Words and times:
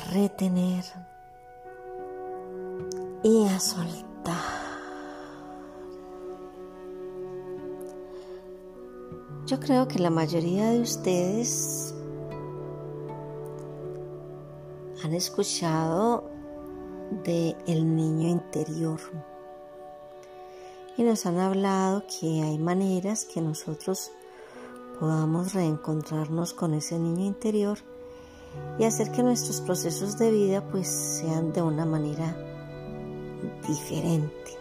retener 0.00 0.84
y 3.22 3.46
a 3.46 3.58
soltar. 3.60 4.68
Yo 9.46 9.58
creo 9.60 9.88
que 9.88 9.98
la 9.98 10.10
mayoría 10.10 10.70
de 10.70 10.80
ustedes 10.80 11.94
han 15.02 15.14
escuchado 15.14 16.30
de 17.24 17.56
el 17.66 17.96
niño 17.96 18.28
interior 18.28 19.00
y 20.98 21.02
nos 21.02 21.24
han 21.24 21.38
hablado 21.38 22.04
que 22.20 22.42
hay 22.42 22.58
maneras 22.58 23.24
que 23.24 23.40
nosotros 23.40 24.10
podamos 24.98 25.54
reencontrarnos 25.54 26.52
con 26.52 26.74
ese 26.74 26.98
niño 26.98 27.24
interior 27.24 27.78
y 28.78 28.84
hacer 28.84 29.10
que 29.12 29.22
nuestros 29.22 29.60
procesos 29.60 30.18
de 30.18 30.30
vida 30.30 30.68
pues 30.70 30.88
sean 30.88 31.52
de 31.52 31.62
una 31.62 31.84
manera 31.84 32.36
diferente. 33.66 34.58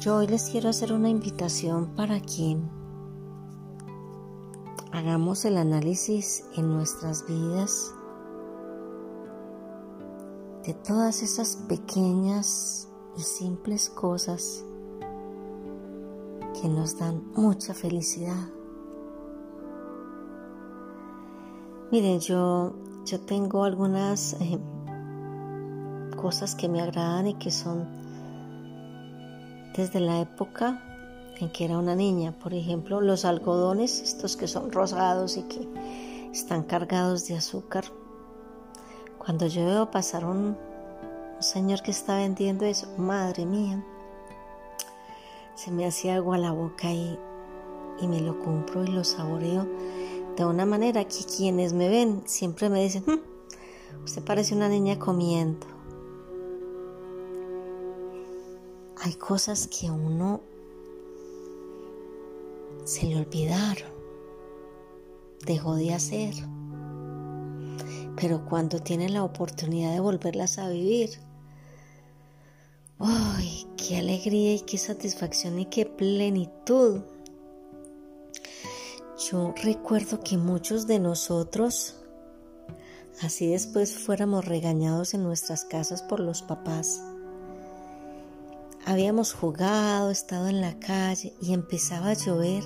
Yo 0.00 0.16
hoy 0.16 0.26
les 0.26 0.50
quiero 0.50 0.68
hacer 0.68 0.92
una 0.92 1.08
invitación 1.08 1.94
para 1.94 2.20
que 2.20 2.58
hagamos 4.92 5.44
el 5.44 5.56
análisis 5.56 6.44
en 6.56 6.68
nuestras 6.70 7.26
vidas 7.26 7.94
de 10.64 10.74
todas 10.74 11.22
esas 11.22 11.56
pequeñas 11.68 12.88
y 13.16 13.22
simples 13.22 13.90
cosas 13.90 14.64
que 16.60 16.68
nos 16.68 16.98
dan 16.98 17.24
mucha 17.34 17.74
felicidad. 17.74 18.48
Miren, 21.90 22.18
yo, 22.20 22.72
yo 23.04 23.20
tengo 23.20 23.64
algunas 23.64 24.34
eh, 24.40 24.58
cosas 26.16 26.54
que 26.54 26.68
me 26.68 26.80
agradan 26.80 27.26
y 27.26 27.34
que 27.34 27.50
son 27.50 27.86
desde 29.76 30.00
la 30.00 30.20
época 30.20 30.82
en 31.40 31.50
que 31.50 31.66
era 31.66 31.78
una 31.78 31.94
niña. 31.94 32.32
Por 32.32 32.54
ejemplo, 32.54 33.00
los 33.00 33.26
algodones, 33.26 34.00
estos 34.00 34.36
que 34.36 34.48
son 34.48 34.72
rosados 34.72 35.36
y 35.36 35.42
que 35.42 35.68
están 36.32 36.62
cargados 36.62 37.28
de 37.28 37.36
azúcar. 37.36 37.84
Cuando 39.18 39.46
yo 39.46 39.66
veo 39.66 39.90
pasar 39.90 40.24
un, 40.24 40.56
señor 41.40 41.82
que 41.82 41.90
está 41.90 42.16
vendiendo 42.16 42.64
eso, 42.64 42.88
madre 42.96 43.44
mía, 43.44 43.84
se 45.54 45.70
me 45.70 45.86
hacía 45.86 46.16
agua 46.16 46.38
la 46.38 46.52
boca 46.52 46.90
y, 46.90 47.18
y 48.00 48.08
me 48.08 48.20
lo 48.20 48.40
compro 48.40 48.84
y 48.84 48.88
lo 48.88 49.04
saboreo 49.04 49.68
de 50.36 50.44
una 50.44 50.66
manera 50.66 51.04
que 51.04 51.24
quienes 51.24 51.72
me 51.72 51.88
ven 51.88 52.22
siempre 52.26 52.68
me 52.68 52.82
dicen, 52.82 53.04
hmm, 53.06 54.04
usted 54.04 54.22
parece 54.22 54.54
una 54.54 54.68
niña 54.68 54.98
comiendo. 54.98 55.66
Hay 59.02 59.14
cosas 59.14 59.68
que 59.68 59.88
a 59.88 59.92
uno 59.92 60.40
se 62.84 63.06
le 63.06 63.16
olvidaron, 63.18 63.90
dejó 65.44 65.76
de 65.76 65.92
hacer, 65.92 66.34
pero 68.16 68.44
cuando 68.44 68.80
tiene 68.80 69.08
la 69.08 69.24
oportunidad 69.24 69.92
de 69.92 70.00
volverlas 70.00 70.58
a 70.58 70.68
vivir, 70.68 71.10
¡Ay, 72.98 73.66
qué 73.76 73.96
alegría 73.96 74.54
y 74.54 74.60
qué 74.60 74.78
satisfacción 74.78 75.58
y 75.58 75.66
qué 75.66 75.84
plenitud! 75.84 77.02
Yo 79.16 79.54
recuerdo 79.62 80.18
que 80.18 80.36
muchos 80.36 80.88
de 80.88 80.98
nosotros, 80.98 81.94
así 83.22 83.46
después 83.46 83.96
fuéramos 83.96 84.44
regañados 84.44 85.14
en 85.14 85.22
nuestras 85.22 85.64
casas 85.64 86.02
por 86.02 86.18
los 86.18 86.42
papás, 86.42 87.00
habíamos 88.84 89.32
jugado, 89.32 90.10
estado 90.10 90.48
en 90.48 90.60
la 90.60 90.80
calle 90.80 91.32
y 91.40 91.54
empezaba 91.54 92.10
a 92.10 92.14
llover 92.14 92.64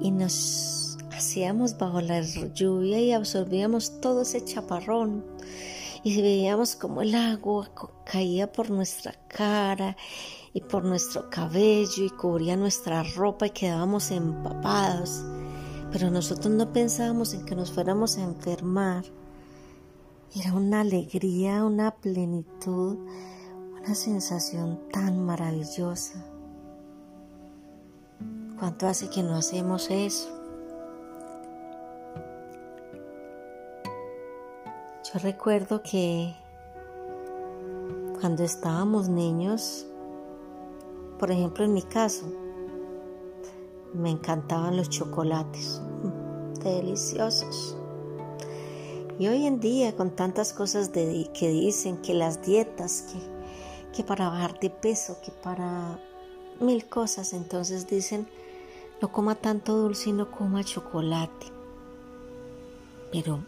y 0.00 0.12
nos 0.12 0.98
hacíamos 1.10 1.76
bajo 1.76 2.00
la 2.00 2.20
lluvia 2.20 3.00
y 3.00 3.10
absorbíamos 3.10 4.00
todo 4.00 4.22
ese 4.22 4.44
chaparrón 4.44 5.24
y 6.04 6.22
veíamos 6.22 6.76
como 6.76 7.02
el 7.02 7.16
agua 7.16 7.72
caía 8.04 8.52
por 8.52 8.70
nuestra 8.70 9.14
cara 9.26 9.96
y 10.52 10.60
por 10.62 10.84
nuestro 10.84 11.28
cabello 11.30 12.04
y 12.04 12.10
cubría 12.10 12.56
nuestra 12.56 13.02
ropa 13.02 13.46
y 13.46 13.50
quedábamos 13.50 14.10
empapados. 14.10 15.24
Pero 15.92 16.10
nosotros 16.10 16.52
no 16.52 16.72
pensábamos 16.72 17.34
en 17.34 17.44
que 17.44 17.54
nos 17.54 17.72
fuéramos 17.72 18.18
a 18.18 18.22
enfermar. 18.22 19.04
Era 20.34 20.52
una 20.52 20.80
alegría, 20.80 21.64
una 21.64 21.90
plenitud, 21.92 22.98
una 23.80 23.94
sensación 23.94 24.80
tan 24.92 25.24
maravillosa. 25.24 26.24
¿Cuánto 28.58 28.86
hace 28.86 29.08
que 29.08 29.22
no 29.22 29.36
hacemos 29.36 29.88
eso? 29.90 30.28
Yo 35.10 35.18
recuerdo 35.20 35.82
que 35.82 36.34
cuando 38.20 38.42
estábamos 38.42 39.08
niños, 39.08 39.86
por 41.18 41.30
ejemplo 41.30 41.64
en 41.64 41.74
mi 41.74 41.82
caso, 41.82 42.26
me 43.94 44.10
encantaban 44.10 44.76
los 44.76 44.88
chocolates, 44.88 45.80
deliciosos. 46.62 47.76
Y 49.18 49.26
hoy 49.26 49.46
en 49.46 49.58
día 49.58 49.96
con 49.96 50.10
tantas 50.10 50.52
cosas 50.52 50.90
que 50.90 51.48
dicen 51.48 51.96
que 51.98 52.14
las 52.14 52.42
dietas, 52.42 53.06
que, 53.12 53.18
que 53.96 54.04
para 54.04 54.28
bajar 54.28 54.60
de 54.60 54.70
peso, 54.70 55.18
que 55.24 55.32
para 55.32 55.98
mil 56.60 56.86
cosas, 56.88 57.32
entonces 57.32 57.88
dicen, 57.88 58.28
no 59.02 59.10
coma 59.10 59.34
tanto 59.34 59.76
dulce 59.76 60.10
y 60.10 60.12
no 60.12 60.30
coma 60.30 60.62
chocolate. 60.62 61.46
Pero 63.10 63.40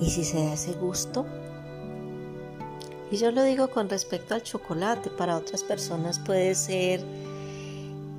¿Y 0.00 0.10
si 0.10 0.24
se 0.24 0.44
da 0.44 0.54
ese 0.54 0.72
gusto? 0.72 1.24
Y 3.14 3.16
yo 3.16 3.30
lo 3.30 3.44
digo 3.44 3.70
con 3.70 3.88
respecto 3.88 4.34
al 4.34 4.42
chocolate. 4.42 5.08
Para 5.08 5.36
otras 5.36 5.62
personas 5.62 6.18
puede 6.18 6.56
ser 6.56 7.00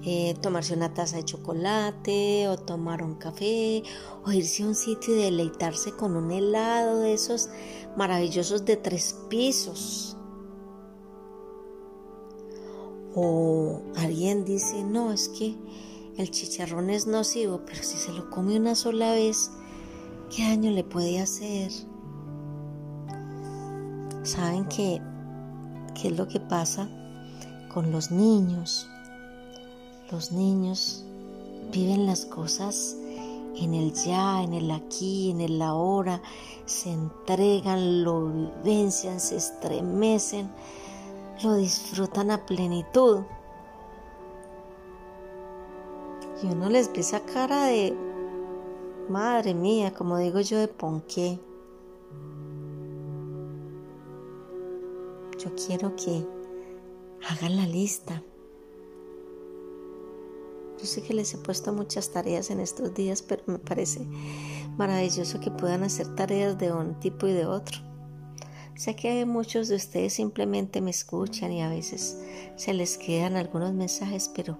eh, 0.05 0.37
tomarse 0.41 0.73
una 0.73 0.93
taza 0.93 1.17
de 1.17 1.25
chocolate 1.25 2.47
o 2.47 2.55
tomar 2.55 3.03
un 3.03 3.15
café 3.15 3.83
o 4.23 4.31
irse 4.31 4.63
a 4.63 4.67
un 4.67 4.75
sitio 4.75 5.13
y 5.13 5.23
deleitarse 5.23 5.91
con 5.91 6.15
un 6.15 6.31
helado 6.31 7.01
de 7.01 7.11
esos 7.11 7.49
maravillosos 7.97 8.63
de 8.63 8.77
tres 8.77 9.17
pisos. 9.27 10.15
O 13.15 13.81
alguien 13.97 14.45
dice, 14.45 14.81
no, 14.81 15.11
es 15.11 15.27
que 15.27 15.57
el 16.17 16.31
chicharrón 16.31 16.89
es 16.89 17.05
nocivo, 17.05 17.63
pero 17.65 17.83
si 17.83 17.97
se 17.97 18.13
lo 18.13 18.29
come 18.29 18.55
una 18.55 18.75
sola 18.75 19.11
vez, 19.11 19.51
¿Qué 20.29 20.43
daño 20.43 20.71
le 20.71 20.83
puede 20.83 21.19
hacer? 21.19 21.71
¿Saben 24.25 24.65
qué, 24.65 24.99
qué 25.93 26.07
es 26.07 26.17
lo 26.17 26.27
que 26.27 26.39
pasa 26.39 26.89
con 27.71 27.91
los 27.91 28.09
niños? 28.09 28.89
Los 30.11 30.31
niños 30.31 31.05
viven 31.71 32.07
las 32.07 32.25
cosas 32.25 32.97
en 33.55 33.75
el 33.75 33.93
ya, 33.93 34.41
en 34.41 34.55
el 34.55 34.71
aquí, 34.71 35.29
en 35.29 35.41
el 35.41 35.61
ahora, 35.61 36.23
se 36.65 36.91
entregan, 36.91 38.03
lo 38.03 38.31
vivencian, 38.31 39.19
se 39.19 39.35
estremecen, 39.35 40.49
lo 41.43 41.53
disfrutan 41.53 42.31
a 42.31 42.47
plenitud. 42.47 43.19
Y 46.41 46.47
uno 46.47 46.67
les 46.69 46.91
ve 46.91 47.01
esa 47.01 47.19
cara 47.19 47.65
de, 47.65 47.95
Madre 49.07 49.53
mía, 49.53 49.93
como 49.93 50.17
digo 50.17 50.39
yo 50.39 50.57
de 50.57 50.67
ponqué. 50.67 51.39
Yo 55.45 55.55
quiero 55.55 55.95
que 55.95 56.25
hagan 57.29 57.55
la 57.55 57.67
lista 57.67 58.21
Yo 60.79 60.85
sé 60.85 61.01
que 61.01 61.13
les 61.13 61.33
he 61.33 61.37
puesto 61.37 61.71
muchas 61.71 62.11
tareas 62.11 62.49
en 62.49 62.59
estos 62.59 62.93
días, 62.93 63.21
pero 63.21 63.43
me 63.47 63.59
parece 63.59 64.05
maravilloso 64.77 65.39
que 65.39 65.51
puedan 65.51 65.83
hacer 65.83 66.15
tareas 66.15 66.57
de 66.57 66.71
un 66.73 66.99
tipo 66.99 67.27
y 67.27 67.33
de 67.33 67.45
otro. 67.45 67.79
Sé 68.75 68.95
que 68.95 69.25
muchos 69.25 69.69
de 69.69 69.75
ustedes 69.75 70.13
simplemente 70.13 70.81
me 70.81 70.91
escuchan 70.91 71.51
y 71.53 71.61
a 71.61 71.69
veces 71.69 72.19
se 72.57 72.73
les 72.73 72.97
quedan 72.97 73.37
algunos 73.37 73.73
mensajes, 73.73 74.29
pero 74.35 74.57